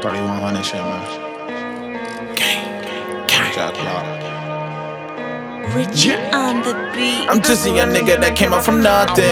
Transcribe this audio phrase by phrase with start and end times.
[0.00, 2.34] 3100 shit, man.
[2.34, 3.52] Gang, gang.
[3.52, 4.49] Jack Lock.
[7.30, 9.22] I'm just a young nigga that came up from nothing.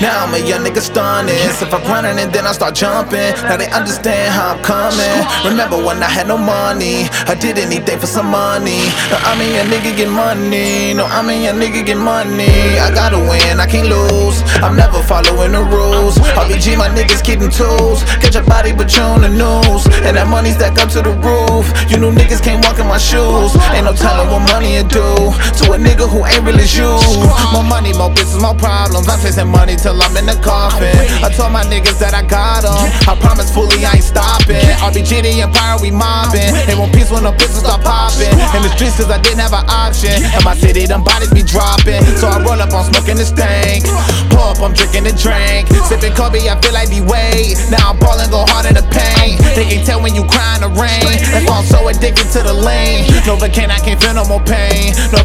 [0.00, 1.36] Now I'm a young nigga stunning.
[1.36, 5.20] If I'm running and then I start jumping, now they understand how I'm coming.
[5.44, 7.12] Remember when I had no money?
[7.28, 8.88] I did anything for some money.
[9.12, 10.94] Now I'm a young nigga get money.
[10.96, 12.80] No, I'm a young nigga get money.
[12.80, 14.40] I gotta win, I can't lose.
[14.64, 16.16] I'm never following the rules.
[16.40, 18.00] RBG, my niggas keeping tools.
[18.24, 19.84] Catch a body, but you on the news.
[20.08, 21.68] And that money stack up to the roof.
[21.92, 23.52] You new niggas can't walk in my shoes.
[23.76, 25.36] Ain't no telling what money it do
[25.72, 26.88] a nigga who ain't really you.
[27.52, 29.08] More money, more business, more problems.
[29.08, 30.94] I'm chasing money till I'm in the coffin.
[31.20, 32.78] I told my niggas that I got them.
[33.10, 34.62] I promise fully I ain't stopping.
[34.80, 36.54] RBG the Empire, we mobbing.
[36.66, 38.32] They want peace when the pistols start popping.
[38.54, 40.14] In the streets, cause I didn't have an option.
[40.22, 42.02] In my city, them bodies be dropping.
[42.16, 43.84] So I roll up on smoking the stank.
[44.30, 45.68] Pull up, I'm drinking the drink.
[45.90, 47.58] Sipping Kobe, I feel like the weight.
[47.70, 49.38] Now I'm ballin', go hard in the pain.
[49.58, 51.02] They can tell when you cry in the rain.
[51.32, 53.08] That's why I'm so addicted to the lane.
[53.26, 54.94] Novocaine, I can't feel no more pain.
[55.10, 55.21] Novocaine,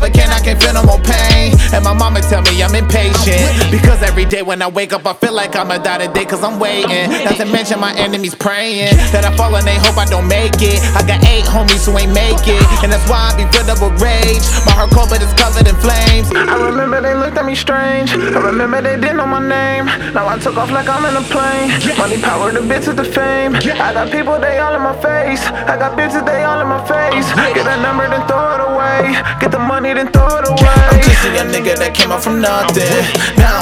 [2.77, 3.66] impatient.
[3.71, 6.59] Because every day when I wake up, I feel like I'ma die today, cause I'm
[6.59, 7.09] waiting.
[7.25, 10.61] Not to mention my enemies praying that I fall and they hope I don't make
[10.61, 10.79] it.
[10.95, 12.63] I got eight homies who ain't make it.
[12.83, 14.43] And that's why I be filled up with rage.
[14.65, 16.31] My heart cold, but it's covered in flames.
[16.31, 18.11] I remember they looked at me strange.
[18.11, 19.85] I remember they didn't know my name.
[20.13, 21.71] Now I took off like I'm in a plane.
[21.97, 23.55] Money, power, the bitches, the fame.
[23.55, 25.43] I got people, they all in my face.
[25.67, 27.27] I got bitches, they all in my face.
[27.53, 29.17] Get a number, then throw it away.
[29.39, 30.79] Get the money, then throw it away.
[30.87, 32.87] I'm just a young nigga that came up from nothing.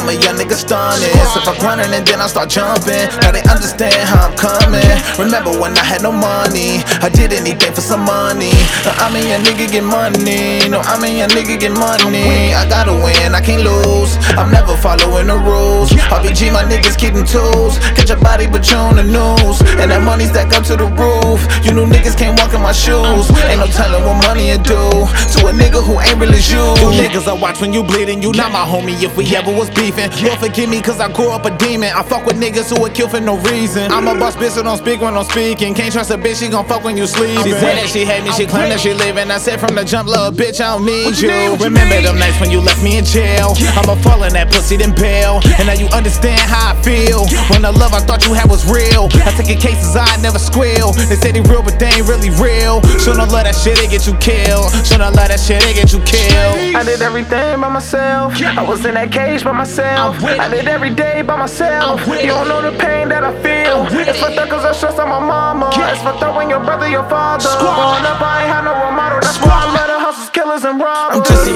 [0.05, 1.09] I'm a young nigga stunning.
[1.09, 4.85] If I'm running and then I start jumping, now they understand how I'm coming.
[5.17, 6.85] Remember when I had no money?
[7.01, 8.53] I did anything for some money.
[9.01, 10.61] I'm a young nigga get money.
[10.69, 12.53] No, I'm a young nigga get money.
[12.53, 14.21] I gotta win, I can't lose.
[14.37, 15.89] I'm never following the rules.
[16.13, 17.81] RBG, my niggas keeping tools.
[17.97, 19.57] Catch a body, but you on the news.
[19.85, 21.45] And that money stack up to the roof.
[21.61, 23.29] You new niggas can't walk in my shoes.
[23.45, 26.73] Ain't no telling what money it do to a nigga who ain't really you.
[26.81, 28.17] You niggas I watch when you bleeding.
[28.17, 30.09] You not my homie if we ever was beefing.
[30.25, 31.93] Lord forgive me cause I grew up a demon.
[31.93, 33.91] I fuck with niggas who would kill for no reason.
[33.91, 35.75] I'm a boss bitch so don't speak when I'm speaking.
[35.75, 37.45] Can't trust a bitch, she gon' fuck when you sleeping.
[37.45, 39.29] She said that she hate me, she claimed that she leaving.
[39.29, 41.61] I said from the jump, little bitch, I don't need you.
[41.61, 43.53] Remember them nights when you left me in jail.
[43.77, 45.45] I'ma fall in that pussy then bail.
[45.61, 47.29] And now you understand how I feel.
[47.53, 49.13] When the love I thought you had was real.
[49.21, 50.93] I taking cases I never squeal.
[50.93, 52.81] They say they real, but they ain't really real.
[52.99, 54.71] Shouldn't love that shit, they get you killed.
[54.85, 56.75] Shouldn't love that shit, they get you killed.
[56.75, 58.33] I did everything by myself.
[58.41, 60.23] I was in that cage by myself.
[60.23, 61.99] I did every day by myself.
[62.07, 63.87] You don't know the pain that I feel.
[64.07, 65.71] It's for cause I stress on my mama.
[65.91, 67.49] It's for throwing your brother, your father.
[67.59, 68.73] Growing up, I ain't had no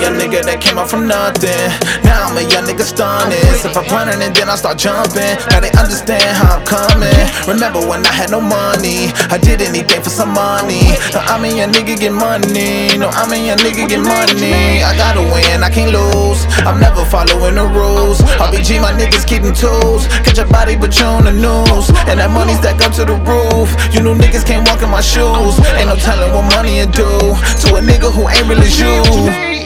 [0.09, 1.69] young nigga that came up from nothing.
[2.01, 3.37] Now I'm a young nigga stunning.
[3.61, 7.13] If I'm and then I start jumping, now they understand how I'm coming.
[7.45, 9.13] Remember when I had no money?
[9.29, 10.97] I did anything for some money.
[11.13, 12.97] Now I'm a young nigga get money.
[12.97, 14.81] No, I'm a young nigga get money.
[14.81, 16.41] I gotta win, I can't lose.
[16.65, 18.21] I'm never following the rules.
[18.41, 20.09] RBG, my niggas keeping tools.
[20.25, 21.93] Catch a body, but you on the news.
[22.09, 23.69] And that money stack up to the roof.
[23.93, 25.59] You new niggas can't walk in my shoes.
[25.77, 27.09] Ain't no telling what money it do
[27.61, 29.58] to a nigga who ain't really you.